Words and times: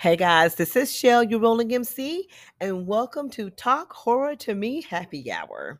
Hey 0.00 0.16
guys, 0.16 0.54
this 0.54 0.76
is 0.76 0.90
Shell, 0.96 1.24
your 1.24 1.40
rolling 1.40 1.74
MC, 1.74 2.26
and 2.58 2.86
welcome 2.86 3.28
to 3.32 3.50
Talk 3.50 3.92
Horror 3.92 4.34
to 4.36 4.54
Me 4.54 4.80
Happy 4.80 5.30
Hour. 5.30 5.78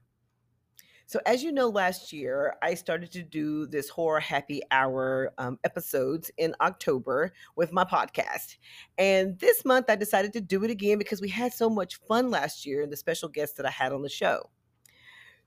So, 1.07 1.21
as 1.25 1.43
you 1.43 1.53
know, 1.53 1.71
last 1.71 2.13
year 2.13 2.55
I 2.63 2.75
started 2.75 3.11
to 3.13 3.23
do 3.23 3.65
this 3.67 3.89
horror 3.89 4.21
happy 4.21 4.61
hour 4.73 5.33
um, 5.39 5.59
episodes 5.65 6.31
in 6.37 6.55
October 6.61 7.33
with 7.57 7.73
my 7.73 7.83
podcast. 7.83 8.59
And 8.99 9.39
this 9.39 9.65
month 9.65 9.87
I 9.89 9.97
decided 9.97 10.35
to 10.35 10.43
do 10.43 10.65
it 10.65 10.71
again 10.71 10.99
because 10.99 11.23
we 11.23 11.31
had 11.31 11.55
so 11.55 11.71
much 11.71 11.97
fun 12.07 12.31
last 12.31 12.67
year 12.67 12.83
and 12.83 12.93
the 12.93 12.99
special 12.99 13.31
guests 13.31 13.57
that 13.57 13.65
I 13.65 13.71
had 13.71 13.91
on 13.91 14.03
the 14.03 14.11
show. 14.11 14.51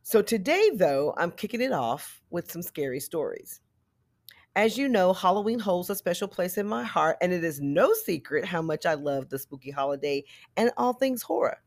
So, 0.02 0.24
today, 0.24 0.72
though, 0.74 1.14
I'm 1.16 1.30
kicking 1.30 1.62
it 1.62 1.74
off 1.74 2.24
with 2.32 2.52
some 2.52 2.64
scary 2.64 3.00
stories. 3.00 3.62
As 4.56 4.78
you 4.78 4.88
know, 4.88 5.14
Halloween 5.14 5.58
holds 5.58 5.90
a 5.90 5.96
special 5.96 6.28
place 6.28 6.60
in 6.60 6.68
my 6.68 6.84
heart, 6.84 7.18
and 7.22 7.34
it 7.34 7.44
is 7.44 7.60
no 7.60 7.92
secret 7.94 8.46
how 8.46 8.62
much 8.62 8.86
I 8.86 8.94
love 8.94 9.28
the 9.30 9.40
spooky 9.40 9.72
holiday 9.72 10.24
and 10.58 10.70
all 10.78 10.94
things 10.94 11.24
horror. 11.24 11.58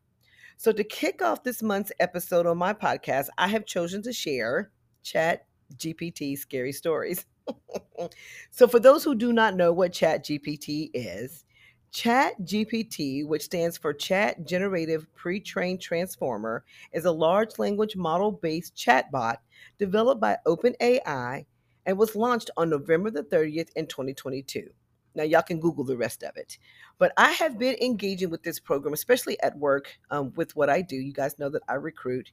So, 0.55 0.71
to 0.71 0.85
kick 0.85 1.21
off 1.21 1.43
this 1.43 1.61
month's 1.61 1.91
episode 1.99 2.45
on 2.45 2.57
my 2.57 2.73
podcast, 2.73 3.27
I 3.37 3.49
have 3.49 3.65
chosen 3.65 4.01
to 4.03 4.13
share 4.13 4.71
Chat 5.03 5.45
GPT 5.75 6.37
scary 6.37 6.71
stories. 6.71 7.25
so, 8.51 8.69
for 8.69 8.79
those 8.79 9.03
who 9.03 9.15
do 9.15 9.33
not 9.33 9.57
know 9.57 9.73
what 9.73 9.91
Chat 9.91 10.23
GPT 10.23 10.89
is, 10.93 11.43
Chat 11.91 12.39
GPT, 12.41 13.27
which 13.27 13.43
stands 13.43 13.77
for 13.77 13.93
Chat 13.93 14.47
Generative 14.47 15.13
Pre 15.13 15.41
Trained 15.41 15.81
Transformer, 15.81 16.63
is 16.93 17.03
a 17.03 17.11
large 17.11 17.59
language 17.59 17.97
model 17.97 18.31
based 18.31 18.75
chatbot 18.77 19.37
developed 19.77 20.21
by 20.21 20.37
OpenAI 20.47 21.45
and 21.87 21.97
was 21.97 22.15
launched 22.15 22.51
on 22.57 22.69
November 22.69 23.09
the 23.09 23.23
30th 23.23 23.69
in 23.75 23.87
2022. 23.87 24.69
Now, 25.15 25.23
y'all 25.23 25.41
can 25.41 25.59
Google 25.59 25.83
the 25.83 25.97
rest 25.97 26.21
of 26.21 26.37
it. 26.37 26.59
But 26.99 27.11
I 27.17 27.31
have 27.31 27.57
been 27.57 27.75
engaging 27.81 28.29
with 28.29 28.43
this 28.43 28.59
program, 28.59 28.93
especially 28.93 29.39
at 29.41 29.57
work 29.57 29.97
um, 30.11 30.31
with 30.35 30.55
what 30.55 30.69
I 30.69 30.83
do. 30.83 30.95
You 30.95 31.11
guys 31.11 31.39
know 31.39 31.49
that 31.49 31.63
I 31.67 31.73
recruit. 31.73 32.31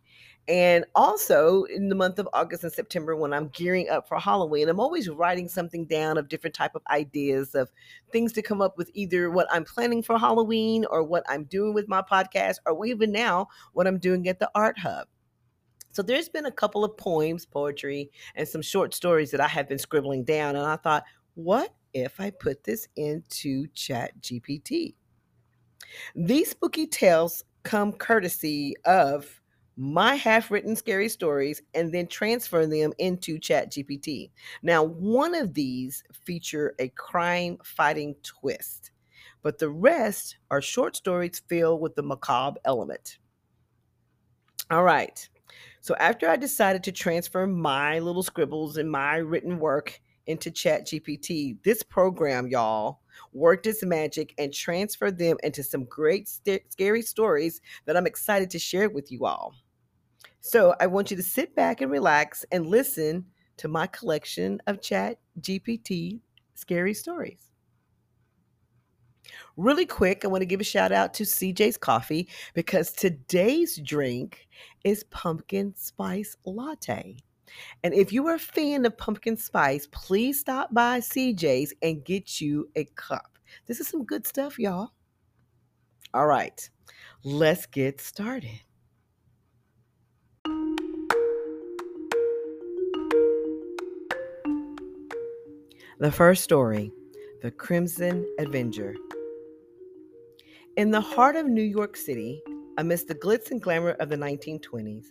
And 0.48 0.84
also 0.94 1.64
in 1.64 1.88
the 1.88 1.94
month 1.94 2.18
of 2.18 2.28
August 2.34 2.62
and 2.62 2.72
September, 2.72 3.16
when 3.16 3.32
I'm 3.32 3.48
gearing 3.48 3.88
up 3.88 4.06
for 4.06 4.18
Halloween, 4.18 4.68
I'm 4.68 4.80
always 4.80 5.08
writing 5.08 5.48
something 5.48 5.86
down 5.86 6.18
of 6.18 6.28
different 6.28 6.54
type 6.54 6.74
of 6.74 6.82
ideas 6.90 7.54
of 7.54 7.70
things 8.12 8.34
to 8.34 8.42
come 8.42 8.60
up 8.60 8.76
with 8.76 8.90
either 8.92 9.30
what 9.30 9.46
I'm 9.50 9.64
planning 9.64 10.02
for 10.02 10.18
Halloween 10.18 10.84
or 10.90 11.02
what 11.02 11.24
I'm 11.26 11.44
doing 11.44 11.72
with 11.72 11.88
my 11.88 12.02
podcast, 12.02 12.56
or 12.66 12.84
even 12.84 13.12
now 13.12 13.48
what 13.72 13.86
I'm 13.86 13.98
doing 13.98 14.28
at 14.28 14.40
the 14.40 14.50
Art 14.54 14.78
Hub. 14.78 15.06
So 15.94 16.02
there's 16.02 16.28
been 16.28 16.46
a 16.46 16.50
couple 16.50 16.84
of 16.84 16.96
poems, 16.96 17.46
poetry, 17.46 18.10
and 18.34 18.48
some 18.48 18.62
short 18.62 18.92
stories 18.94 19.30
that 19.30 19.40
I 19.40 19.46
have 19.46 19.68
been 19.68 19.78
scribbling 19.78 20.24
down. 20.24 20.56
And 20.56 20.66
I 20.66 20.74
thought, 20.74 21.04
what 21.34 21.72
if 21.92 22.18
I 22.18 22.30
put 22.30 22.64
this 22.64 22.88
into 22.96 23.68
Chat 23.74 24.10
GPT? 24.20 24.94
These 26.16 26.50
spooky 26.50 26.88
tales 26.88 27.44
come 27.62 27.92
courtesy 27.92 28.74
of 28.84 29.40
my 29.76 30.16
half 30.16 30.50
written 30.50 30.74
scary 30.74 31.08
stories 31.08 31.62
and 31.74 31.94
then 31.94 32.08
transfer 32.08 32.66
them 32.66 32.92
into 32.98 33.38
Chat 33.38 33.70
GPT. 33.70 34.32
Now, 34.64 34.82
one 34.82 35.32
of 35.36 35.54
these 35.54 36.02
feature 36.12 36.74
a 36.80 36.88
crime 36.88 37.58
fighting 37.62 38.16
twist, 38.24 38.90
but 39.42 39.58
the 39.58 39.70
rest 39.70 40.38
are 40.50 40.60
short 40.60 40.96
stories 40.96 41.40
filled 41.48 41.80
with 41.80 41.94
the 41.94 42.02
macabre 42.02 42.58
element. 42.64 43.18
All 44.72 44.82
right. 44.82 45.28
So 45.84 45.94
after 45.96 46.26
I 46.30 46.36
decided 46.36 46.82
to 46.84 46.92
transfer 46.92 47.46
my 47.46 47.98
little 47.98 48.22
scribbles 48.22 48.78
and 48.78 48.90
my 48.90 49.16
written 49.16 49.58
work 49.58 50.00
into 50.26 50.50
Chat 50.50 50.86
GPT, 50.86 51.62
this 51.62 51.82
program, 51.82 52.46
y'all, 52.46 53.00
worked 53.34 53.66
its 53.66 53.84
magic 53.84 54.32
and 54.38 54.50
transferred 54.50 55.18
them 55.18 55.36
into 55.42 55.62
some 55.62 55.84
great 55.84 56.26
st- 56.26 56.72
scary 56.72 57.02
stories 57.02 57.60
that 57.84 57.98
I'm 57.98 58.06
excited 58.06 58.48
to 58.52 58.58
share 58.58 58.88
with 58.88 59.12
you 59.12 59.26
all. 59.26 59.56
So 60.40 60.74
I 60.80 60.86
want 60.86 61.10
you 61.10 61.18
to 61.18 61.22
sit 61.22 61.54
back 61.54 61.82
and 61.82 61.92
relax 61.92 62.46
and 62.50 62.64
listen 62.66 63.26
to 63.58 63.68
my 63.68 63.86
collection 63.86 64.62
of 64.66 64.80
Chat 64.80 65.18
GPT 65.42 66.20
scary 66.54 66.94
stories. 66.94 67.50
Really 69.56 69.86
quick, 69.86 70.24
I 70.24 70.28
want 70.28 70.42
to 70.42 70.46
give 70.46 70.60
a 70.60 70.64
shout 70.64 70.92
out 70.92 71.14
to 71.14 71.24
CJ's 71.24 71.76
Coffee 71.76 72.28
because 72.54 72.92
today's 72.92 73.76
drink 73.78 74.48
is 74.84 75.04
pumpkin 75.04 75.74
spice 75.76 76.36
latte. 76.44 77.16
And 77.82 77.94
if 77.94 78.12
you 78.12 78.26
are 78.26 78.34
a 78.34 78.38
fan 78.38 78.84
of 78.84 78.96
pumpkin 78.96 79.36
spice, 79.36 79.86
please 79.92 80.40
stop 80.40 80.72
by 80.72 81.00
CJ's 81.00 81.72
and 81.82 82.04
get 82.04 82.40
you 82.40 82.68
a 82.76 82.84
cup. 82.96 83.38
This 83.66 83.80
is 83.80 83.88
some 83.88 84.04
good 84.04 84.26
stuff, 84.26 84.58
y'all. 84.58 84.90
All 86.12 86.26
right, 86.26 86.68
let's 87.22 87.66
get 87.66 88.00
started. 88.00 88.60
The 96.00 96.10
first 96.10 96.42
story 96.42 96.90
The 97.42 97.50
Crimson 97.50 98.26
Avenger. 98.38 98.94
In 100.76 100.90
the 100.90 101.00
heart 101.00 101.36
of 101.36 101.46
New 101.46 101.62
York 101.62 101.96
City, 101.96 102.42
amidst 102.78 103.06
the 103.06 103.14
glitz 103.14 103.52
and 103.52 103.62
glamour 103.62 103.90
of 104.00 104.08
the 104.08 104.16
1920s, 104.16 105.04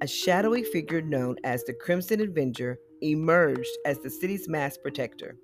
a 0.00 0.06
shadowy 0.06 0.62
figure 0.62 1.02
known 1.02 1.34
as 1.42 1.64
the 1.64 1.72
Crimson 1.72 2.20
Avenger 2.20 2.78
emerged 3.02 3.68
as 3.84 3.98
the 3.98 4.10
city's 4.10 4.48
mass 4.48 4.78
protector. 4.78 5.36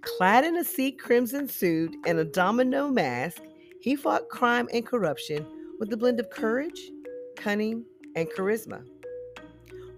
Clad 0.00 0.42
in 0.42 0.56
a 0.56 0.64
sea 0.64 0.90
crimson 0.90 1.46
suit 1.46 1.94
and 2.06 2.18
a 2.18 2.24
domino 2.24 2.88
mask, 2.88 3.40
he 3.80 3.94
fought 3.94 4.28
crime 4.30 4.68
and 4.72 4.84
corruption 4.84 5.46
with 5.78 5.92
a 5.92 5.96
blend 5.96 6.18
of 6.18 6.28
courage, 6.30 6.90
cunning, 7.36 7.84
and 8.16 8.28
charisma. 8.36 8.84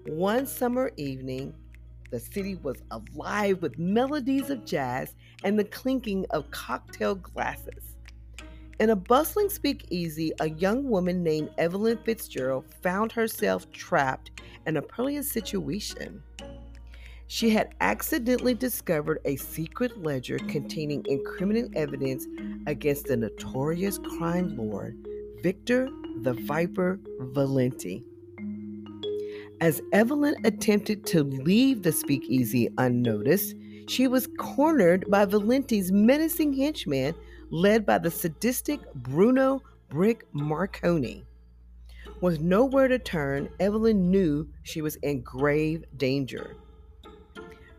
One 0.09 0.45
summer 0.45 0.93
evening, 0.99 1.55
the 2.11 2.21
city 2.21 2.57
was 2.57 2.83
alive 2.91 3.63
with 3.63 3.79
melodies 3.79 4.51
of 4.51 4.67
jazz 4.67 5.15
and 5.43 5.59
the 5.59 5.65
clinking 5.65 6.27
of 6.33 6.51
cocktail 6.51 7.15
glasses. 7.15 7.98
In 8.81 8.91
a 8.91 8.97
bustling 8.97 9.49
speakeasy, 9.49 10.33
a 10.39 10.51
young 10.51 10.89
woman 10.89 11.25
named 11.25 11.51
Evelyn 11.59 11.99
Fitzgerald 12.05 12.65
found 12.81 13.11
herself 13.11 13.69
trapped 13.73 14.31
in 14.67 14.77
a 14.77 14.83
perilous 14.83 15.29
situation. 15.29 16.23
She 17.27 17.51
had 17.51 17.75
accidentally 17.81 18.55
discovered 18.55 19.21
a 19.25 19.35
secret 19.35 20.03
ledger 20.03 20.39
containing 20.39 21.05
incriminating 21.09 21.77
evidence 21.77 22.27
against 22.69 23.07
the 23.07 23.17
notorious 23.17 23.99
crime 23.99 24.57
lord 24.57 24.97
Victor 25.43 25.89
the 26.23 26.35
Viper 26.35 27.01
Valenti. 27.19 28.05
As 29.61 29.83
Evelyn 29.93 30.37
attempted 30.45 31.05
to 31.07 31.25
leave 31.25 31.83
the 31.83 31.93
speakeasy 31.93 32.69
unnoticed, 32.79 33.57
she 33.89 34.07
was 34.07 34.29
cornered 34.39 35.05
by 35.11 35.25
Valenti's 35.25 35.91
menacing 35.91 36.53
henchman 36.53 37.15
led 37.51 37.87
by 37.87 37.99
the 37.99 38.11
sadistic 38.11 38.81
Bruno 38.95 39.63
Brick 39.89 40.27
Marconi. 40.33 41.25
With 42.21 42.41
nowhere 42.41 42.89
to 42.89 42.99
turn, 42.99 43.49
Evelyn 43.61 44.11
knew 44.11 44.49
she 44.63 44.83
was 44.83 44.97
in 44.97 45.23
grave 45.23 45.85
danger. 45.97 46.57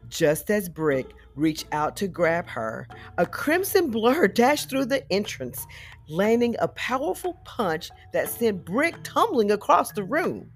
Just 0.08 0.50
as 0.50 0.70
Brick 0.70 1.14
reached 1.36 1.68
out 1.72 1.96
to 1.98 2.08
grab 2.08 2.48
her, 2.48 2.88
a 3.18 3.26
crimson 3.26 3.92
blur 3.92 4.28
dashed 4.30 4.70
through 4.70 4.86
the 4.86 5.10
entrance, 5.12 5.66
landing 6.08 6.56
a 6.60 6.68
powerful 6.70 7.34
punch 7.46 7.92
that 8.14 8.30
sent 8.30 8.66
Brick 8.66 8.96
tumbling 9.04 9.52
across 9.52 9.92
the 9.92 10.04
room. 10.04 10.50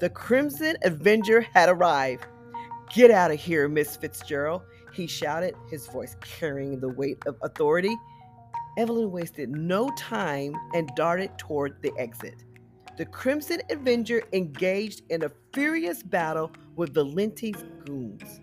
The 0.00 0.10
Crimson 0.10 0.76
Avenger 0.82 1.40
had 1.40 1.68
arrived. 1.68 2.26
Get 2.92 3.10
out 3.10 3.30
of 3.30 3.40
here, 3.40 3.68
Miss 3.68 3.96
Fitzgerald, 3.96 4.62
he 4.92 5.06
shouted, 5.06 5.54
his 5.70 5.86
voice 5.86 6.16
carrying 6.20 6.80
the 6.80 6.88
weight 6.88 7.18
of 7.26 7.36
authority. 7.42 7.94
Evelyn 8.76 9.10
wasted 9.10 9.50
no 9.50 9.90
time 9.96 10.54
and 10.74 10.90
darted 10.96 11.38
toward 11.38 11.80
the 11.82 11.92
exit. 11.98 12.44
The 12.98 13.06
Crimson 13.06 13.60
Avenger 13.70 14.22
engaged 14.32 15.02
in 15.10 15.24
a 15.24 15.30
furious 15.52 16.02
battle 16.02 16.50
with 16.76 16.94
Valenti's 16.94 17.64
goons. 17.84 18.40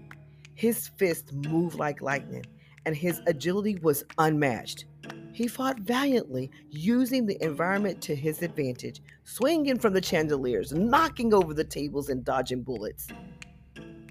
His 0.55 0.87
fists 0.97 1.31
moved 1.31 1.77
like 1.77 2.01
lightning, 2.01 2.45
and 2.85 2.95
his 2.95 3.21
agility 3.27 3.79
was 3.81 4.03
unmatched. 4.17 4.85
He 5.33 5.47
fought 5.47 5.79
valiantly, 5.79 6.51
using 6.69 7.25
the 7.25 7.43
environment 7.43 8.01
to 8.03 8.15
his 8.15 8.43
advantage, 8.43 9.01
swinging 9.23 9.79
from 9.79 9.93
the 9.93 10.03
chandeliers, 10.03 10.71
knocking 10.71 11.33
over 11.33 11.55
the 11.55 11.63
tables, 11.63 12.09
and 12.09 12.23
dodging 12.23 12.61
bullets. 12.61 13.07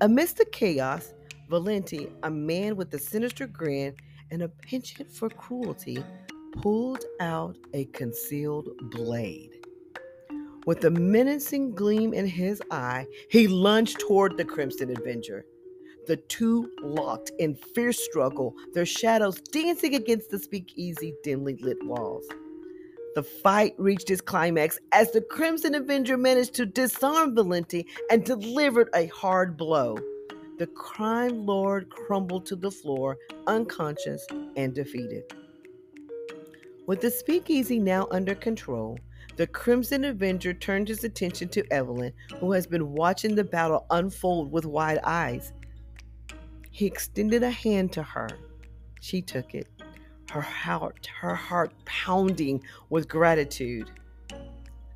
Amidst 0.01 0.39
the 0.39 0.45
chaos, 0.47 1.15
Valenti, 1.49 2.09
a 2.25 2.31
man 2.31 2.75
with 2.75 2.93
a 2.95 2.99
sinister 2.99 3.47
grin 3.47 3.95
and 4.33 4.43
a 4.43 4.49
penchant 4.49 5.13
for 5.13 5.31
cruelty, 5.31 6.05
pulled 6.63 7.05
out 7.21 7.57
a 7.75 7.85
concealed 7.87 8.71
blade. 8.91 9.53
With 10.67 10.85
a 10.85 10.91
menacing 10.91 11.75
gleam 11.75 12.15
in 12.15 12.27
his 12.27 12.63
eye, 12.71 13.07
he 13.31 13.49
lunged 13.49 14.01
toward 14.01 14.39
the 14.39 14.45
Crimson 14.47 14.97
Avenger. 14.97 15.45
the 16.09 16.17
two 16.17 16.71
locked 16.83 17.33
in 17.39 17.55
fierce 17.55 18.05
struggle, 18.05 18.55
their 18.75 18.87
shadows 18.87 19.41
dancing 19.53 19.95
against 19.95 20.31
the 20.31 20.39
speakeasy 20.39 21.15
dimly 21.25 21.57
lit 21.63 21.79
walls. 21.85 22.27
The 23.15 23.23
fight 23.23 23.75
reached 23.79 24.11
its 24.11 24.23
climax 24.23 24.79
as 24.93 25.13
the 25.13 25.21
Crimson 25.23 25.75
Avenger 25.75 26.17
managed 26.17 26.55
to 26.55 26.67
disarm 26.67 27.35
Valenti 27.35 27.87
and 28.11 28.25
delivered 28.25 28.89
a 28.95 29.07
hard 29.09 29.57
blow. 29.57 29.99
The 30.63 30.69
crime 30.69 31.45
lord 31.45 31.91
crumbled 31.91 32.47
to 32.47 32.55
the 32.55 32.71
floor, 32.71 33.19
unconscious 33.49 34.25
and 34.55 34.73
defeated. 34.73 35.25
With 36.87 37.01
the 37.01 37.11
speakeasy 37.11 37.81
now 37.81 38.07
under 38.13 38.37
control, 38.37 38.97
the 39.35 39.49
Crimson 39.49 40.05
Avenger 40.05 40.55
turned 40.55 40.87
his 40.87 41.03
attention 41.03 41.49
to 41.49 41.67
Evelyn, 41.73 42.13
who 42.39 42.53
has 42.53 42.69
been 42.69 42.93
watching 42.93 43.35
the 43.35 43.43
battle 43.43 43.87
unfold 43.91 44.53
with 44.53 44.65
wide 44.65 45.01
eyes. 45.03 45.53
He 46.71 46.87
extended 46.87 47.43
a 47.43 47.51
hand 47.51 47.93
to 47.95 48.05
her. 48.05 48.29
She 49.01 49.21
took 49.21 49.57
it 49.57 49.67
her 50.31 50.41
heart, 50.41 51.09
her 51.23 51.35
heart 51.35 51.73
pounding 51.87 52.63
with 52.89 53.09
gratitude. 53.09 53.91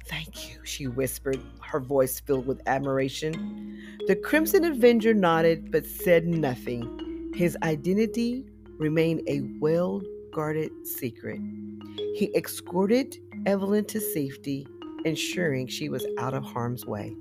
Thank 0.09 0.49
you, 0.49 0.65
she 0.65 0.87
whispered, 0.87 1.41
her 1.61 1.81
voice 1.81 2.21
filled 2.21 2.47
with 2.47 2.61
admiration. 2.67 3.79
The 4.07 4.15
Crimson 4.15 4.65
Avenger 4.65 5.13
nodded 5.13 5.73
but 5.73 5.85
said 5.85 6.27
nothing. 6.27 7.33
His 7.35 7.57
identity 7.63 8.45
remained 8.79 9.23
a 9.29 9.41
well 9.59 10.01
guarded 10.33 10.71
secret. 10.87 11.41
He 12.15 12.31
escorted 12.37 13.19
Evelyn 13.47 13.85
to 13.87 14.01
safety, 14.01 14.67
ensuring 15.05 15.67
she 15.67 15.89
was 15.89 16.07
out 16.19 16.35
of 16.35 16.45
harm's 16.45 16.87
way. 16.87 17.17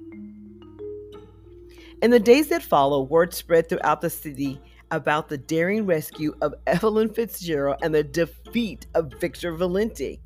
In 2.01 2.11
the 2.11 2.19
days 2.19 2.49
that 2.49 2.61
followed, 2.61 3.09
word 3.09 3.33
spread 3.33 3.67
throughout 3.67 4.01
the 4.01 4.09
city 4.09 4.59
about 4.91 5.27
the 5.27 5.37
daring 5.37 5.85
rescue 5.85 6.35
of 6.41 6.53
Evelyn 6.67 7.09
Fitzgerald 7.09 7.79
and 7.81 7.95
the 7.95 8.03
defeat 8.03 8.85
of 8.93 9.11
Victor 9.19 9.55
Valenti. 9.55 10.21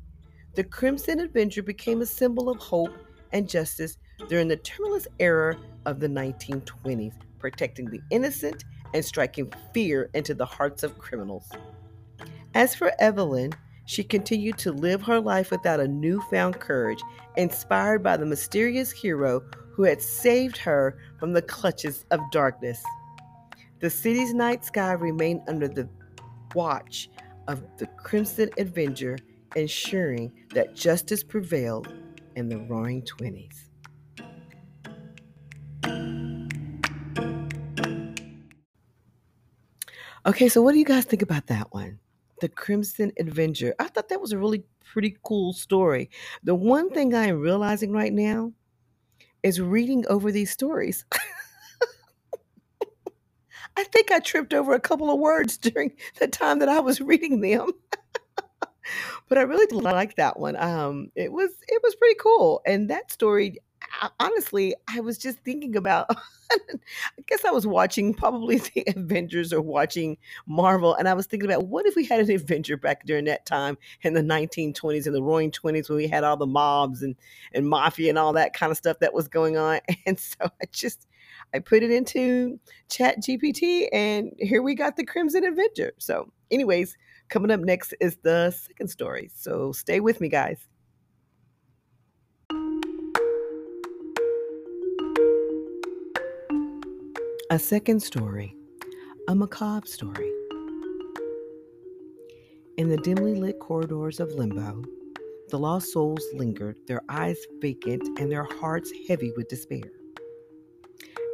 The 0.54 0.64
Crimson 0.64 1.20
Avenger 1.20 1.62
became 1.62 2.00
a 2.00 2.06
symbol 2.06 2.50
of 2.50 2.58
hope 2.58 2.92
and 3.32 3.48
justice 3.48 3.98
during 4.28 4.48
the 4.48 4.56
tumultuous 4.56 5.06
era 5.20 5.56
of 5.86 6.00
the 6.00 6.08
1920s, 6.08 7.14
protecting 7.38 7.88
the 7.88 8.00
innocent 8.10 8.64
and 8.92 9.04
striking 9.04 9.52
fear 9.72 10.10
into 10.14 10.34
the 10.34 10.44
hearts 10.44 10.82
of 10.82 10.98
criminals. 10.98 11.48
As 12.54 12.74
for 12.74 12.92
Evelyn, 12.98 13.52
she 13.86 14.02
continued 14.02 14.58
to 14.58 14.72
live 14.72 15.02
her 15.02 15.20
life 15.20 15.52
without 15.52 15.78
a 15.78 15.86
newfound 15.86 16.58
courage, 16.58 17.00
inspired 17.36 18.02
by 18.02 18.16
the 18.16 18.26
mysterious 18.26 18.90
hero 18.90 19.42
who 19.72 19.84
had 19.84 20.02
saved 20.02 20.56
her 20.56 20.98
from 21.18 21.32
the 21.32 21.42
clutches 21.42 22.04
of 22.10 22.20
darkness. 22.32 22.82
The 23.78 23.88
city's 23.88 24.34
night 24.34 24.64
sky 24.64 24.92
remained 24.92 25.42
under 25.46 25.68
the 25.68 25.88
watch 26.54 27.08
of 27.46 27.62
the 27.78 27.86
Crimson 27.86 28.50
Avenger, 28.58 29.16
ensuring 29.56 30.32
that 30.54 30.74
justice 30.74 31.22
prevailed 31.22 31.92
in 32.36 32.48
the 32.48 32.58
Roaring 32.58 33.02
Twenties. 33.02 33.70
Okay, 40.26 40.50
so 40.50 40.60
what 40.60 40.72
do 40.72 40.78
you 40.78 40.84
guys 40.84 41.06
think 41.06 41.22
about 41.22 41.46
that 41.46 41.72
one? 41.72 41.98
The 42.40 42.48
Crimson 42.48 43.10
Avenger. 43.18 43.74
I 43.78 43.88
thought 43.88 44.10
that 44.10 44.20
was 44.20 44.32
a 44.32 44.38
really 44.38 44.64
pretty 44.84 45.16
cool 45.22 45.52
story. 45.52 46.10
The 46.42 46.54
one 46.54 46.90
thing 46.90 47.14
I 47.14 47.26
am 47.26 47.40
realizing 47.40 47.90
right 47.92 48.12
now 48.12 48.52
is 49.42 49.60
reading 49.60 50.04
over 50.08 50.30
these 50.30 50.50
stories. 50.50 51.06
I 53.76 53.84
think 53.84 54.10
I 54.10 54.18
tripped 54.18 54.52
over 54.52 54.74
a 54.74 54.80
couple 54.80 55.10
of 55.10 55.18
words 55.18 55.56
during 55.62 55.92
the 56.18 56.28
time 56.28 56.58
that 56.58 56.68
I 56.68 56.80
was 56.80 57.00
reading 57.00 57.40
them. 57.40 57.70
but 59.28 59.38
I 59.38 59.42
really 59.42 59.66
like 59.80 60.16
that 60.16 60.38
one. 60.38 60.56
Um, 60.56 61.10
it 61.14 61.32
was 61.32 61.50
it 61.68 61.80
was 61.82 61.94
pretty 61.94 62.16
cool, 62.20 62.62
and 62.66 62.90
that 62.90 63.10
story. 63.10 63.58
Honestly, 64.20 64.74
I 64.88 65.00
was 65.00 65.18
just 65.18 65.38
thinking 65.38 65.76
about. 65.76 66.06
I 66.52 67.22
guess 67.28 67.44
I 67.44 67.50
was 67.50 67.64
watching 67.64 68.12
probably 68.12 68.58
the 68.74 68.84
Avengers 68.96 69.52
or 69.52 69.60
watching 69.60 70.18
Marvel, 70.46 70.94
and 70.94 71.08
I 71.08 71.14
was 71.14 71.26
thinking 71.26 71.48
about 71.48 71.66
what 71.66 71.86
if 71.86 71.94
we 71.94 72.04
had 72.04 72.20
an 72.20 72.30
Avenger 72.30 72.76
back 72.76 73.06
during 73.06 73.24
that 73.26 73.46
time 73.46 73.78
in 74.02 74.14
the 74.14 74.20
1920s 74.20 75.06
and 75.06 75.14
the 75.14 75.22
Roaring 75.22 75.52
20s 75.52 75.88
when 75.88 75.96
we 75.96 76.08
had 76.08 76.24
all 76.24 76.36
the 76.36 76.46
mobs 76.46 77.02
and 77.02 77.14
and 77.52 77.68
mafia 77.68 78.08
and 78.08 78.18
all 78.18 78.32
that 78.32 78.52
kind 78.52 78.72
of 78.72 78.76
stuff 78.76 78.98
that 78.98 79.14
was 79.14 79.28
going 79.28 79.56
on. 79.56 79.80
And 80.06 80.18
so 80.18 80.36
I 80.40 80.64
just 80.72 81.06
I 81.54 81.58
put 81.58 81.82
it 81.82 81.90
into 81.90 82.58
Chat 82.88 83.22
GPT, 83.22 83.88
and 83.92 84.32
here 84.38 84.62
we 84.62 84.74
got 84.74 84.96
the 84.96 85.04
Crimson 85.04 85.44
Avenger. 85.44 85.92
So, 85.98 86.32
anyways, 86.50 86.96
coming 87.30 87.50
up 87.50 87.60
next 87.60 87.94
is 88.00 88.16
the 88.22 88.50
second 88.50 88.88
story. 88.88 89.30
So, 89.34 89.72
stay 89.72 90.00
with 90.00 90.20
me, 90.20 90.28
guys. 90.28 90.58
A 97.52 97.58
second 97.58 98.00
story, 98.00 98.54
a 99.28 99.34
macabre 99.34 99.86
story. 99.86 100.30
In 102.76 102.88
the 102.88 102.96
dimly 102.98 103.34
lit 103.34 103.58
corridors 103.58 104.20
of 104.20 104.32
limbo, 104.32 104.84
the 105.48 105.58
lost 105.58 105.92
souls 105.92 106.24
lingered, 106.34 106.78
their 106.86 107.02
eyes 107.08 107.38
vacant 107.60 108.20
and 108.20 108.30
their 108.30 108.44
hearts 108.44 108.92
heavy 109.08 109.32
with 109.36 109.48
despair. 109.48 109.90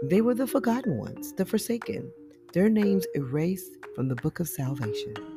They 0.04 0.22
were 0.22 0.34
the 0.34 0.46
forgotten 0.46 0.96
ones, 0.96 1.34
the 1.34 1.44
forsaken, 1.44 2.10
their 2.54 2.70
names 2.70 3.06
erased 3.14 3.76
from 3.94 4.08
the 4.08 4.16
book 4.16 4.40
of 4.40 4.48
salvation. 4.48 5.35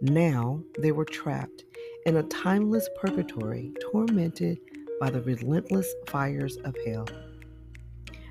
Now 0.00 0.62
they 0.78 0.92
were 0.92 1.04
trapped 1.04 1.64
in 2.06 2.16
a 2.16 2.22
timeless 2.24 2.88
purgatory, 3.00 3.72
tormented 3.90 4.58
by 5.00 5.10
the 5.10 5.22
relentless 5.22 5.92
fires 6.06 6.56
of 6.58 6.76
hell. 6.86 7.08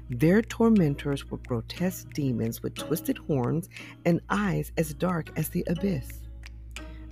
Their 0.10 0.42
tormentors 0.42 1.30
were 1.30 1.40
grotesque 1.40 2.08
demons 2.14 2.64
with 2.64 2.76
twisted 2.76 3.18
horns 3.18 3.68
and 4.06 4.22
eyes 4.30 4.72
as 4.78 4.94
dark 4.94 5.30
as 5.38 5.50
the 5.50 5.66
abyss. 5.68 6.22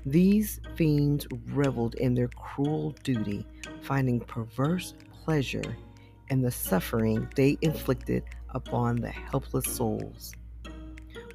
These 0.05 0.61
fiends 0.75 1.27
reveled 1.47 1.95
in 1.95 2.13
their 2.15 2.29
cruel 2.29 2.95
duty, 3.03 3.45
finding 3.81 4.21
perverse 4.21 4.93
pleasure 5.25 5.75
in 6.29 6.41
the 6.41 6.51
suffering 6.51 7.27
they 7.35 7.57
inflicted 7.61 8.23
upon 8.51 8.95
the 8.95 9.09
helpless 9.09 9.65
souls. 9.65 10.33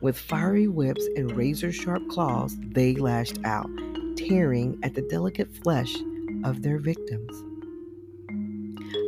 With 0.00 0.18
fiery 0.18 0.66
whips 0.66 1.06
and 1.14 1.36
razor 1.36 1.70
sharp 1.70 2.08
claws, 2.08 2.56
they 2.58 2.94
lashed 2.94 3.38
out, 3.44 3.68
tearing 4.16 4.78
at 4.82 4.94
the 4.94 5.02
delicate 5.02 5.54
flesh 5.62 5.94
of 6.42 6.62
their 6.62 6.78
victims. 6.78 7.44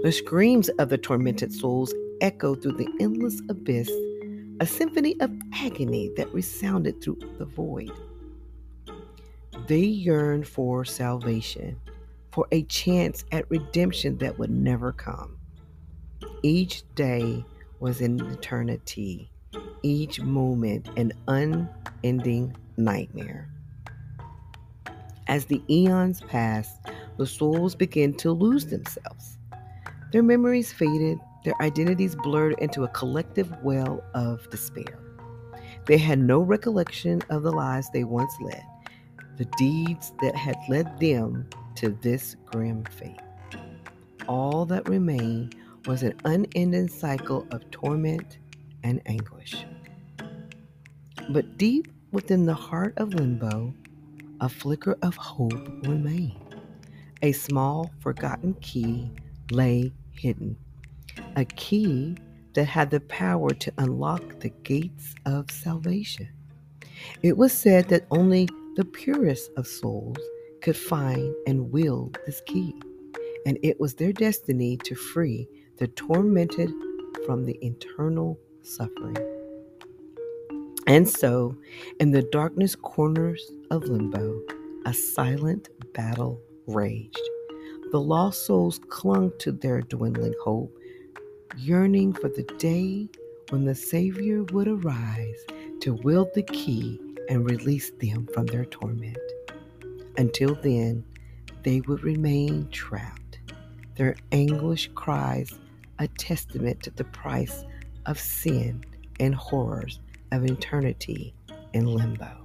The 0.02 0.12
screams 0.12 0.68
of 0.68 0.90
the 0.90 0.98
tormented 0.98 1.50
souls 1.50 1.94
echoed 2.20 2.62
through 2.62 2.76
the 2.76 2.88
endless 3.00 3.40
abyss, 3.48 3.90
a 4.60 4.66
symphony 4.66 5.18
of 5.20 5.32
agony 5.54 6.10
that 6.18 6.32
resounded 6.34 7.02
through 7.02 7.18
the 7.38 7.46
void. 7.46 7.90
They 9.66 9.80
yearned 9.80 10.46
for 10.46 10.84
salvation, 10.84 11.80
for 12.32 12.46
a 12.52 12.64
chance 12.64 13.24
at 13.32 13.50
redemption 13.50 14.18
that 14.18 14.38
would 14.38 14.50
never 14.50 14.92
come. 14.92 15.38
Each 16.42 16.82
day 16.94 17.46
was 17.80 18.02
an 18.02 18.20
eternity, 18.20 19.31
each 19.82 20.20
moment 20.20 20.88
an 20.96 21.12
unending 21.28 22.56
nightmare. 22.76 23.48
As 25.28 25.46
the 25.46 25.62
eons 25.70 26.20
passed, 26.20 26.78
the 27.16 27.26
souls 27.26 27.74
began 27.74 28.14
to 28.14 28.32
lose 28.32 28.66
themselves. 28.66 29.38
Their 30.12 30.22
memories 30.22 30.72
faded, 30.72 31.18
their 31.44 31.60
identities 31.62 32.14
blurred 32.14 32.58
into 32.58 32.84
a 32.84 32.88
collective 32.88 33.50
well 33.62 34.02
of 34.14 34.48
despair. 34.50 34.98
They 35.86 35.98
had 35.98 36.18
no 36.18 36.40
recollection 36.40 37.22
of 37.30 37.42
the 37.42 37.52
lives 37.52 37.88
they 37.90 38.04
once 38.04 38.32
led, 38.40 38.62
the 39.36 39.46
deeds 39.56 40.12
that 40.22 40.36
had 40.36 40.56
led 40.68 41.00
them 41.00 41.48
to 41.76 41.90
this 42.02 42.36
grim 42.46 42.84
fate. 42.84 43.20
All 44.28 44.64
that 44.66 44.88
remained 44.88 45.56
was 45.86 46.02
an 46.02 46.14
unending 46.24 46.88
cycle 46.88 47.46
of 47.50 47.68
torment 47.70 48.38
and 48.84 49.00
anguish. 49.06 49.64
But 51.30 51.56
deep 51.56 51.92
within 52.10 52.46
the 52.46 52.54
heart 52.54 52.94
of 52.96 53.14
limbo, 53.14 53.74
a 54.40 54.48
flicker 54.48 54.98
of 55.02 55.16
hope 55.16 55.68
remained. 55.86 56.56
A 57.22 57.32
small, 57.32 57.90
forgotten 58.00 58.54
key 58.54 59.10
lay 59.50 59.92
hidden, 60.10 60.56
a 61.36 61.44
key 61.44 62.16
that 62.54 62.64
had 62.64 62.90
the 62.90 63.00
power 63.00 63.50
to 63.50 63.72
unlock 63.78 64.40
the 64.40 64.48
gates 64.48 65.14
of 65.24 65.50
salvation. 65.50 66.28
It 67.22 67.36
was 67.36 67.52
said 67.52 67.88
that 67.88 68.06
only 68.10 68.48
the 68.76 68.84
purest 68.84 69.50
of 69.56 69.66
souls 69.66 70.18
could 70.60 70.76
find 70.76 71.34
and 71.46 71.70
wield 71.72 72.18
this 72.26 72.42
key, 72.46 72.74
and 73.46 73.58
it 73.62 73.80
was 73.80 73.94
their 73.94 74.12
destiny 74.12 74.76
to 74.78 74.94
free 74.94 75.48
the 75.78 75.88
tormented 75.88 76.70
from 77.24 77.44
the 77.44 77.58
internal 77.62 78.38
suffering. 78.62 79.16
And 80.86 81.08
so, 81.08 81.56
in 82.00 82.10
the 82.10 82.22
darkness 82.22 82.74
corners 82.74 83.50
of 83.70 83.84
limbo, 83.84 84.40
a 84.84 84.92
silent 84.92 85.68
battle 85.94 86.40
raged. 86.66 87.20
The 87.92 88.00
lost 88.00 88.46
souls 88.46 88.80
clung 88.88 89.32
to 89.38 89.52
their 89.52 89.82
dwindling 89.82 90.34
hope, 90.42 90.76
yearning 91.56 92.14
for 92.14 92.28
the 92.28 92.42
day 92.58 93.08
when 93.50 93.64
the 93.64 93.74
Savior 93.74 94.44
would 94.44 94.66
arise 94.66 95.44
to 95.80 95.94
wield 95.94 96.28
the 96.34 96.42
key 96.42 97.00
and 97.28 97.48
release 97.48 97.90
them 98.00 98.26
from 98.32 98.46
their 98.46 98.64
torment. 98.64 99.18
Until 100.16 100.54
then, 100.54 101.04
they 101.62 101.80
would 101.82 102.02
remain 102.02 102.68
trapped, 102.70 103.38
their 103.96 104.16
anguish 104.32 104.90
cries 104.94 105.52
a 105.98 106.08
testament 106.08 106.82
to 106.82 106.90
the 106.90 107.04
price 107.04 107.64
of 108.06 108.18
sin 108.18 108.84
and 109.20 109.34
horrors 109.34 110.00
of 110.32 110.44
eternity 110.44 111.34
in 111.72 111.86
limbo. 111.86 112.42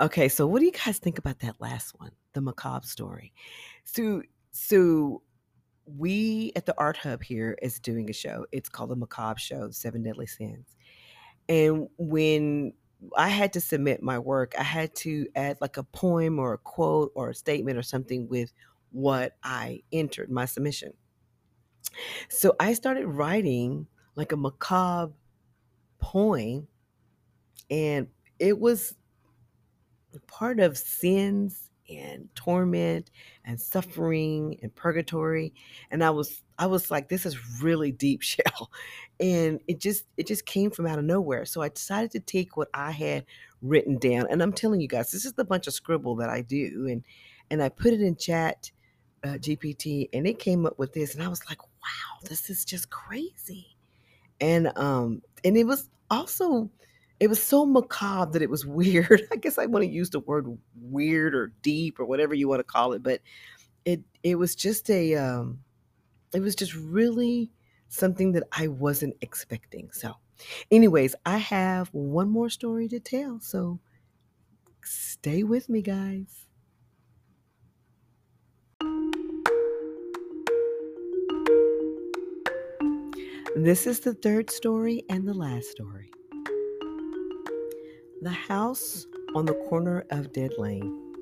Okay, 0.00 0.28
so 0.28 0.46
what 0.46 0.60
do 0.60 0.66
you 0.66 0.72
guys 0.72 0.98
think 0.98 1.18
about 1.18 1.40
that 1.40 1.56
last 1.58 1.92
one, 1.98 2.12
the 2.32 2.40
macabre 2.40 2.86
story? 2.86 3.32
So, 3.84 4.22
so 4.52 5.22
we 5.86 6.52
at 6.54 6.66
the 6.66 6.74
Art 6.78 6.98
Hub 6.98 7.22
here 7.22 7.58
is 7.62 7.80
doing 7.80 8.08
a 8.08 8.12
show. 8.12 8.46
It's 8.52 8.68
called 8.68 8.90
the 8.90 8.96
Macabre 8.96 9.40
Show, 9.40 9.70
Seven 9.70 10.02
Deadly 10.02 10.26
Sins. 10.26 10.76
And 11.48 11.88
when 11.96 12.74
I 13.16 13.28
had 13.28 13.52
to 13.54 13.60
submit 13.60 14.02
my 14.02 14.18
work, 14.18 14.54
I 14.58 14.62
had 14.62 14.94
to 14.96 15.26
add 15.36 15.58
like 15.60 15.76
a 15.76 15.84
poem 15.84 16.38
or 16.38 16.54
a 16.54 16.58
quote 16.58 17.12
or 17.14 17.30
a 17.30 17.34
statement 17.34 17.78
or 17.78 17.82
something 17.82 18.28
with 18.28 18.52
what 18.90 19.36
I 19.42 19.82
entered 19.92 20.30
my 20.30 20.46
submission. 20.46 20.92
So 22.28 22.54
I 22.58 22.74
started 22.74 23.06
writing 23.06 23.86
like 24.14 24.32
a 24.32 24.36
macabre 24.36 25.12
poem, 25.98 26.66
and 27.70 28.08
it 28.38 28.58
was 28.58 28.94
part 30.26 30.60
of 30.60 30.76
sins 30.76 31.67
and 31.88 32.28
torment 32.34 33.10
and 33.44 33.60
suffering 33.60 34.58
and 34.62 34.74
purgatory. 34.74 35.52
And 35.90 36.02
i 36.04 36.10
was 36.10 36.42
i 36.58 36.66
was 36.66 36.90
like 36.90 37.08
this 37.08 37.26
is 37.26 37.62
really 37.62 37.92
deep 37.92 38.22
shell. 38.22 38.70
And 39.20 39.60
it 39.66 39.80
just 39.80 40.04
it 40.16 40.26
just 40.26 40.46
came 40.46 40.70
from 40.70 40.86
out 40.86 40.98
of 40.98 41.04
nowhere. 41.04 41.44
So 41.44 41.62
i 41.62 41.68
decided 41.68 42.10
to 42.12 42.20
take 42.20 42.56
what 42.56 42.68
i 42.74 42.90
had 42.90 43.24
written 43.62 43.98
down. 43.98 44.26
And 44.30 44.42
i'm 44.42 44.52
telling 44.52 44.80
you 44.80 44.88
guys 44.88 45.10
this 45.10 45.24
is 45.24 45.32
the 45.32 45.44
bunch 45.44 45.66
of 45.66 45.74
scribble 45.74 46.16
that 46.16 46.30
i 46.30 46.42
do. 46.42 46.86
And 46.88 47.04
and 47.50 47.62
i 47.62 47.68
put 47.68 47.92
it 47.92 48.00
in 48.00 48.16
chat 48.16 48.70
uh, 49.24 49.30
gpt 49.30 50.08
and 50.12 50.26
it 50.26 50.38
came 50.38 50.66
up 50.66 50.78
with 50.78 50.92
this. 50.92 51.14
And 51.14 51.22
i 51.22 51.28
was 51.28 51.42
like 51.48 51.62
wow 51.62 52.28
this 52.28 52.50
is 52.50 52.64
just 52.64 52.90
crazy. 52.90 53.76
And 54.40 54.70
um 54.76 55.22
and 55.44 55.56
it 55.56 55.64
was 55.64 55.88
also 56.10 56.70
it 57.20 57.28
was 57.28 57.42
so 57.42 57.66
macabre 57.66 58.32
that 58.32 58.42
it 58.42 58.50
was 58.50 58.64
weird. 58.80 59.22
I 59.32 59.36
guess 59.36 59.58
I 59.58 59.66
want 59.66 59.84
to 59.84 59.90
use 59.90 60.10
the 60.10 60.20
word 60.20 60.56
weird 60.80 61.34
or 61.34 61.52
deep 61.62 61.98
or 61.98 62.04
whatever 62.04 62.34
you 62.34 62.48
want 62.48 62.60
to 62.60 62.64
call 62.64 62.92
it, 62.92 63.02
but 63.02 63.20
it 63.84 64.00
it 64.22 64.36
was 64.36 64.54
just 64.54 64.90
a 64.90 65.14
um 65.14 65.60
it 66.34 66.40
was 66.40 66.54
just 66.54 66.74
really 66.74 67.50
something 67.88 68.32
that 68.32 68.44
I 68.52 68.68
wasn't 68.68 69.16
expecting. 69.22 69.90
So, 69.92 70.14
anyways, 70.70 71.14
I 71.24 71.38
have 71.38 71.88
one 71.88 72.28
more 72.28 72.50
story 72.50 72.88
to 72.88 73.00
tell. 73.00 73.40
So, 73.40 73.80
stay 74.84 75.42
with 75.42 75.68
me, 75.68 75.80
guys. 75.82 76.44
This 83.56 83.86
is 83.86 84.00
the 84.00 84.14
third 84.14 84.50
story 84.50 85.04
and 85.08 85.26
the 85.26 85.34
last 85.34 85.70
story. 85.70 86.10
The 88.20 88.30
house 88.30 89.06
on 89.36 89.46
the 89.46 89.54
corner 89.68 90.04
of 90.10 90.32
Dead 90.32 90.50
Lane. 90.58 91.14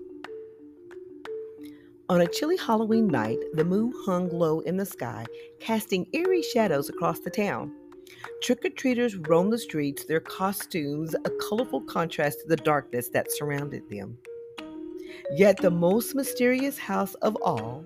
On 2.08 2.22
a 2.22 2.26
chilly 2.26 2.56
Halloween 2.56 3.06
night, 3.06 3.36
the 3.52 3.66
moon 3.66 3.92
hung 4.06 4.30
low 4.30 4.60
in 4.60 4.78
the 4.78 4.86
sky, 4.86 5.26
casting 5.60 6.06
eerie 6.14 6.40
shadows 6.40 6.88
across 6.88 7.20
the 7.20 7.28
town. 7.28 7.70
Trick 8.42 8.64
or 8.64 8.70
treaters 8.70 9.14
roamed 9.14 9.52
the 9.52 9.58
streets, 9.58 10.06
their 10.06 10.20
costumes 10.20 11.14
a 11.14 11.30
colorful 11.50 11.82
contrast 11.82 12.40
to 12.40 12.48
the 12.48 12.56
darkness 12.56 13.10
that 13.10 13.30
surrounded 13.30 13.82
them. 13.90 14.16
Yet 15.32 15.58
the 15.58 15.70
most 15.70 16.14
mysterious 16.14 16.78
house 16.78 17.12
of 17.16 17.36
all 17.42 17.84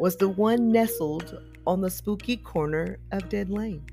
was 0.00 0.16
the 0.16 0.30
one 0.30 0.72
nestled 0.72 1.40
on 1.64 1.80
the 1.80 1.90
spooky 1.90 2.36
corner 2.36 2.98
of 3.12 3.28
Dead 3.28 3.50
Lane. 3.50 3.84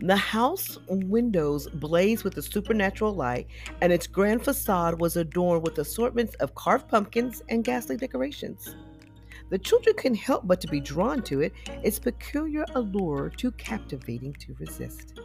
The 0.00 0.16
house 0.16 0.78
windows 0.88 1.68
blazed 1.68 2.24
with 2.24 2.36
a 2.36 2.42
supernatural 2.42 3.14
light, 3.14 3.46
and 3.80 3.92
its 3.92 4.06
grand 4.06 4.44
facade 4.44 5.00
was 5.00 5.16
adorned 5.16 5.62
with 5.62 5.78
assortments 5.78 6.34
of 6.36 6.54
carved 6.54 6.88
pumpkins 6.88 7.42
and 7.48 7.64
ghastly 7.64 7.96
decorations. 7.96 8.76
The 9.50 9.58
children 9.58 9.94
couldn't 9.96 10.18
help 10.18 10.46
but 10.46 10.60
to 10.62 10.68
be 10.68 10.80
drawn 10.80 11.22
to 11.22 11.40
it, 11.40 11.52
its 11.82 11.98
peculiar 11.98 12.64
allure 12.74 13.30
too 13.30 13.52
captivating 13.52 14.32
to 14.34 14.56
resist. 14.58 15.20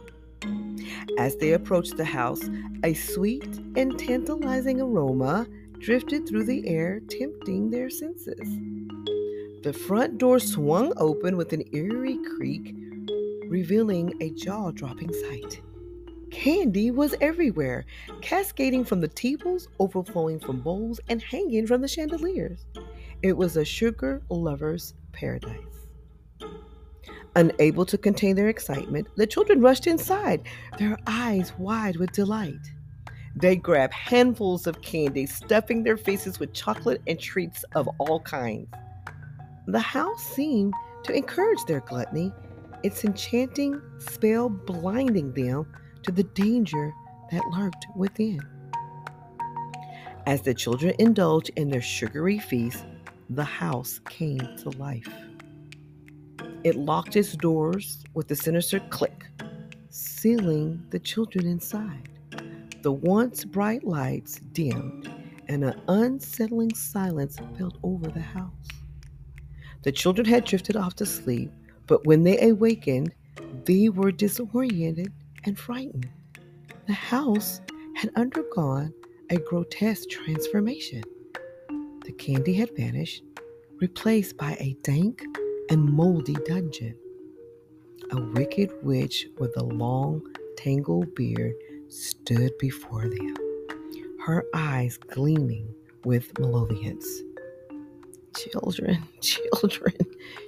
As 1.18 1.36
they 1.36 1.52
approached 1.52 1.96
the 1.96 2.04
house, 2.04 2.42
a 2.84 2.94
sweet 2.94 3.58
and 3.76 3.98
tantalizing 3.98 4.80
aroma 4.80 5.46
drifted 5.78 6.28
through 6.28 6.44
the 6.44 6.66
air, 6.68 7.00
tempting 7.08 7.70
their 7.70 7.90
senses. 7.90 8.58
The 9.62 9.72
front 9.72 10.18
door 10.18 10.38
swung 10.38 10.92
open 10.96 11.36
with 11.36 11.52
an 11.52 11.64
eerie 11.72 12.18
creak, 12.36 12.74
revealing 13.50 14.14
a 14.22 14.30
jaw 14.30 14.70
dropping 14.70 15.12
sight. 15.12 15.60
Candy 16.30 16.92
was 16.92 17.14
everywhere, 17.20 17.84
cascading 18.22 18.84
from 18.84 19.00
the 19.00 19.08
tables, 19.08 19.68
overflowing 19.80 20.38
from 20.38 20.60
bowls, 20.60 21.00
and 21.08 21.20
hanging 21.20 21.66
from 21.66 21.82
the 21.82 21.88
chandeliers. 21.88 22.64
It 23.22 23.36
was 23.36 23.56
a 23.56 23.64
sugar 23.64 24.22
lover's 24.30 24.94
paradise. 25.12 25.56
Unable 27.34 27.84
to 27.86 27.98
contain 27.98 28.36
their 28.36 28.48
excitement, 28.48 29.08
the 29.16 29.26
children 29.26 29.60
rushed 29.60 29.86
inside, 29.86 30.42
their 30.78 30.96
eyes 31.06 31.52
wide 31.58 31.96
with 31.96 32.12
delight. 32.12 32.72
They 33.36 33.56
grabbed 33.56 33.94
handfuls 33.94 34.66
of 34.66 34.80
candy, 34.82 35.26
stuffing 35.26 35.82
their 35.82 35.96
faces 35.96 36.38
with 36.38 36.52
chocolate 36.52 37.02
and 37.06 37.18
treats 37.18 37.64
of 37.74 37.88
all 37.98 38.20
kinds. 38.20 38.68
The 39.66 39.80
house 39.80 40.22
seemed 40.22 40.74
to 41.04 41.12
encourage 41.12 41.64
their 41.66 41.80
gluttony, 41.80 42.32
its 42.82 43.04
enchanting 43.04 43.80
spell 43.98 44.48
blinding 44.48 45.32
them 45.32 45.66
to 46.02 46.12
the 46.12 46.24
danger 46.24 46.92
that 47.30 47.42
lurked 47.52 47.86
within. 47.96 48.40
As 50.26 50.42
the 50.42 50.54
children 50.54 50.94
indulged 50.98 51.50
in 51.56 51.68
their 51.68 51.82
sugary 51.82 52.38
feast, 52.38 52.84
the 53.28 53.44
house 53.44 54.00
came 54.08 54.56
to 54.58 54.70
life. 54.78 55.08
It 56.62 56.76
locked 56.76 57.16
its 57.16 57.34
doors 57.34 58.04
with 58.14 58.30
a 58.30 58.36
sinister 58.36 58.80
click, 58.90 59.26
sealing 59.88 60.84
the 60.90 60.98
children 60.98 61.46
inside. 61.46 62.08
The 62.82 62.92
once 62.92 63.44
bright 63.44 63.84
lights 63.84 64.40
dimmed, 64.52 65.10
and 65.48 65.64
an 65.64 65.80
unsettling 65.88 66.74
silence 66.74 67.38
fell 67.56 67.72
over 67.82 68.08
the 68.08 68.20
house. 68.20 68.68
The 69.82 69.92
children 69.92 70.26
had 70.26 70.44
drifted 70.44 70.76
off 70.76 70.94
to 70.96 71.06
sleep, 71.06 71.50
but 71.90 72.06
when 72.06 72.22
they 72.22 72.40
awakened, 72.48 73.12
they 73.64 73.88
were 73.88 74.12
disoriented 74.12 75.12
and 75.44 75.58
frightened. 75.58 76.08
The 76.86 76.92
house 76.92 77.60
had 77.96 78.12
undergone 78.14 78.94
a 79.28 79.38
grotesque 79.38 80.08
transformation. 80.08 81.02
The 82.04 82.12
candy 82.12 82.54
had 82.54 82.76
vanished, 82.76 83.24
replaced 83.80 84.36
by 84.36 84.52
a 84.60 84.76
dank 84.84 85.24
and 85.68 85.84
moldy 85.84 86.36
dungeon. 86.46 86.94
A 88.12 88.20
wicked 88.20 88.70
witch 88.84 89.26
with 89.38 89.56
a 89.56 89.64
long, 89.64 90.22
tangled 90.56 91.12
beard 91.16 91.54
stood 91.88 92.56
before 92.58 93.08
them, 93.08 93.34
her 94.24 94.44
eyes 94.54 94.96
gleaming 94.96 95.74
with 96.04 96.38
malevolence. 96.38 97.22
Children, 98.36 99.02
children, 99.20 99.94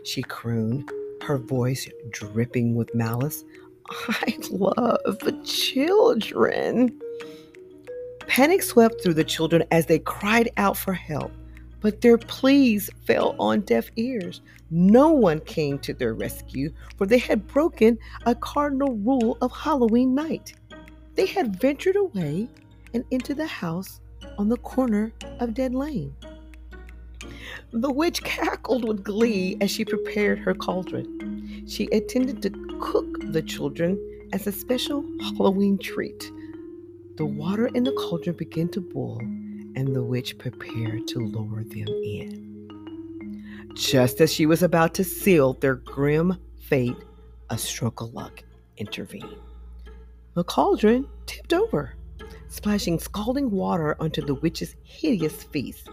she 0.04 0.22
crooned, 0.22 0.88
her 1.22 1.38
voice 1.38 1.88
dripping 2.10 2.74
with 2.74 2.94
malice. 2.94 3.44
I 4.08 4.38
love 4.50 5.44
children. 5.44 6.98
Panic 8.26 8.62
swept 8.62 9.02
through 9.02 9.14
the 9.14 9.24
children 9.24 9.64
as 9.70 9.86
they 9.86 9.98
cried 9.98 10.50
out 10.56 10.76
for 10.76 10.92
help, 10.92 11.32
but 11.80 12.00
their 12.00 12.18
pleas 12.18 12.88
fell 13.06 13.36
on 13.38 13.60
deaf 13.60 13.90
ears. 13.96 14.40
No 14.70 15.10
one 15.10 15.40
came 15.40 15.78
to 15.80 15.92
their 15.92 16.14
rescue, 16.14 16.72
for 16.96 17.06
they 17.06 17.18
had 17.18 17.46
broken 17.46 17.98
a 18.24 18.34
cardinal 18.34 18.94
rule 18.96 19.36
of 19.42 19.52
Halloween 19.52 20.14
night. 20.14 20.54
They 21.14 21.26
had 21.26 21.60
ventured 21.60 21.96
away 21.96 22.48
and 22.94 23.04
into 23.10 23.34
the 23.34 23.46
house 23.46 24.00
on 24.38 24.48
the 24.48 24.56
corner 24.58 25.12
of 25.40 25.54
Dead 25.54 25.74
Lane. 25.74 26.14
The 27.74 27.90
witch 27.90 28.22
cackled 28.22 28.86
with 28.86 29.02
glee 29.02 29.56
as 29.62 29.70
she 29.70 29.86
prepared 29.86 30.38
her 30.40 30.52
cauldron. 30.52 31.64
She 31.66 31.88
intended 31.90 32.42
to 32.42 32.50
cook 32.78 33.32
the 33.32 33.40
children 33.40 33.98
as 34.34 34.46
a 34.46 34.52
special 34.52 35.02
Halloween 35.22 35.78
treat. 35.78 36.30
The 37.16 37.24
water 37.24 37.68
in 37.68 37.84
the 37.84 37.92
cauldron 37.92 38.36
began 38.36 38.68
to 38.70 38.82
boil, 38.82 39.20
and 39.20 39.96
the 39.96 40.02
witch 40.02 40.36
prepared 40.36 41.08
to 41.08 41.20
lower 41.20 41.64
them 41.64 41.88
in. 41.88 43.72
Just 43.74 44.20
as 44.20 44.30
she 44.30 44.44
was 44.44 44.62
about 44.62 44.92
to 44.94 45.04
seal 45.04 45.54
their 45.54 45.76
grim 45.76 46.36
fate, 46.58 46.96
a 47.48 47.56
stroke 47.56 48.02
of 48.02 48.12
luck 48.12 48.42
intervened. 48.76 49.34
The 50.34 50.44
cauldron 50.44 51.08
tipped 51.24 51.54
over, 51.54 51.94
splashing 52.48 52.98
scalding 52.98 53.50
water 53.50 53.96
onto 53.98 54.20
the 54.20 54.34
witch's 54.34 54.76
hideous 54.82 55.42
face. 55.44 55.84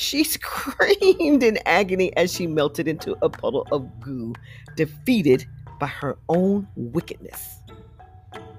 She 0.00 0.24
screamed 0.36 1.42
in 1.42 1.58
agony 1.66 2.16
as 2.16 2.32
she 2.32 2.46
melted 2.46 2.88
into 2.88 3.18
a 3.20 3.28
puddle 3.28 3.66
of 3.70 4.00
goo, 4.00 4.32
defeated 4.74 5.46
by 5.78 5.88
her 5.88 6.16
own 6.30 6.66
wickedness. 6.74 7.58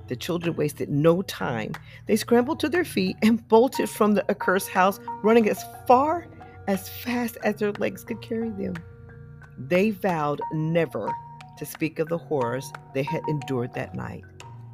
The 0.08 0.16
children 0.16 0.56
wasted 0.56 0.90
no 0.90 1.24
time. 1.24 1.74
They 2.06 2.16
scrambled 2.16 2.60
to 2.60 2.70
their 2.70 2.86
feet 2.86 3.18
and 3.24 3.46
bolted 3.48 3.90
from 3.90 4.14
the 4.14 4.30
accursed 4.30 4.70
house, 4.70 5.00
running 5.24 5.50
as 5.50 5.64
far 5.88 6.28
as 6.68 6.88
fast 6.88 7.38
as 7.44 7.56
their 7.56 7.72
legs 7.74 8.04
could 8.04 8.22
carry 8.22 8.52
them. 8.52 8.76
They 9.58 9.90
vowed 9.90 10.42
never 10.54 11.10
to 11.58 11.66
speak 11.66 11.98
of 11.98 12.08
the 12.08 12.20
horrors 12.20 12.72
they 12.94 13.04
had 13.04 13.24
endured 13.28 13.74
that 13.74 13.96
night, 13.96 14.24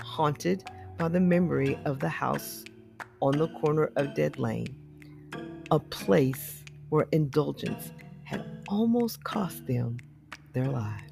haunted 0.02 0.70
by 0.98 1.08
the 1.08 1.22
memory 1.22 1.80
of 1.86 2.00
the 2.00 2.10
house 2.10 2.66
on 3.22 3.38
the 3.38 3.48
corner 3.48 3.90
of 3.96 4.14
Dead 4.16 4.38
Lane, 4.38 4.76
a 5.72 5.80
place 5.80 6.57
where 6.90 7.08
indulgence 7.12 7.92
had 8.24 8.44
almost 8.68 9.24
cost 9.24 9.66
them 9.68 9.98
their 10.54 10.68
lives. 10.68 11.04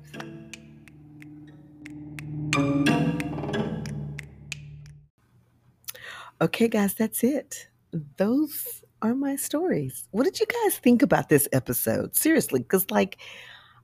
Okay, 6.41 6.67
guys, 6.67 6.93
that's 6.93 7.23
it. 7.23 7.69
Those 8.17 8.83
are 9.01 9.15
my 9.15 9.35
stories. 9.35 10.07
What 10.11 10.23
did 10.23 10.39
you 10.39 10.45
guys 10.45 10.77
think 10.77 11.01
about 11.01 11.29
this 11.29 11.47
episode? 11.53 12.15
Seriously, 12.15 12.59
because, 12.59 12.89
like, 12.91 13.17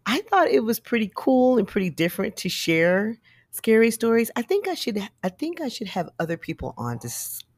I 0.06 0.22
thought 0.30 0.48
it 0.48 0.64
was 0.64 0.80
pretty 0.80 1.12
cool 1.16 1.58
and 1.58 1.68
pretty 1.68 1.90
different 1.90 2.36
to 2.38 2.50
share 2.50 3.18
scary 3.52 3.92
stories. 3.92 4.32
I 4.36 4.42
think 4.42 4.68
I 4.68 4.74
should 4.74 5.00
I 5.24 5.30
think 5.30 5.62
I 5.62 5.68
should 5.68 5.88
have 5.88 6.10
other 6.20 6.38
people 6.38 6.74
on 6.78 7.00
to 7.00 7.10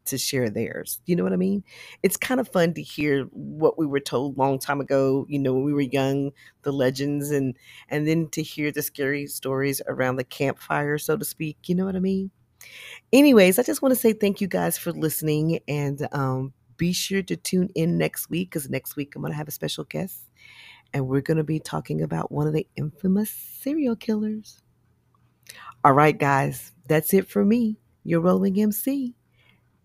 to 0.05 0.17
share 0.17 0.49
theirs. 0.49 0.99
You 1.05 1.15
know 1.15 1.23
what 1.23 1.33
I 1.33 1.37
mean? 1.37 1.63
It's 2.01 2.17
kind 2.17 2.39
of 2.39 2.47
fun 2.47 2.73
to 2.73 2.81
hear 2.81 3.23
what 3.31 3.77
we 3.77 3.85
were 3.85 3.99
told 3.99 4.37
long 4.37 4.59
time 4.59 4.81
ago, 4.81 5.25
you 5.29 5.39
know, 5.39 5.53
when 5.53 5.63
we 5.63 5.73
were 5.73 5.81
young, 5.81 6.31
the 6.63 6.71
legends 6.71 7.31
and 7.31 7.57
and 7.89 8.07
then 8.07 8.29
to 8.29 8.43
hear 8.43 8.71
the 8.71 8.81
scary 8.81 9.27
stories 9.27 9.81
around 9.87 10.17
the 10.17 10.23
campfire, 10.23 10.97
so 10.97 11.17
to 11.17 11.25
speak. 11.25 11.57
You 11.67 11.75
know 11.75 11.85
what 11.85 11.95
I 11.95 11.99
mean? 11.99 12.31
Anyways, 13.11 13.59
I 13.59 13.63
just 13.63 13.81
want 13.81 13.93
to 13.93 13.99
say 13.99 14.13
thank 14.13 14.41
you 14.41 14.47
guys 14.47 14.77
for 14.77 14.91
listening 14.91 15.59
and 15.67 16.07
um 16.11 16.53
be 16.77 16.93
sure 16.93 17.21
to 17.21 17.35
tune 17.35 17.69
in 17.75 17.97
next 17.97 18.29
week 18.29 18.49
because 18.49 18.69
next 18.69 18.95
week 18.95 19.15
I'm 19.15 19.21
going 19.21 19.31
to 19.31 19.37
have 19.37 19.47
a 19.47 19.51
special 19.51 19.83
guest 19.83 20.23
and 20.93 21.07
we're 21.07 21.21
going 21.21 21.37
to 21.37 21.43
be 21.43 21.59
talking 21.59 22.01
about 22.01 22.31
one 22.31 22.47
of 22.47 22.53
the 22.53 22.67
infamous 22.75 23.29
serial 23.29 23.95
killers. 23.95 24.61
All 25.83 25.93
right, 25.93 26.17
guys, 26.17 26.71
that's 26.87 27.13
it 27.13 27.27
for 27.29 27.43
me, 27.43 27.77
your 28.03 28.21
rolling 28.21 28.59
MC. 28.59 29.15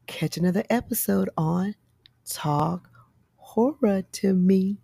Catch 0.09 0.39
another 0.39 0.65
episode 0.71 1.29
on 1.37 1.75
Talk 2.29 2.89
Horror 3.37 4.03
to 4.11 4.33
Me. 4.33 4.79